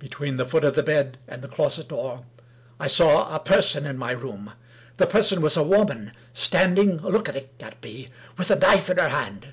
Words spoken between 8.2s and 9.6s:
with a knife in her hand.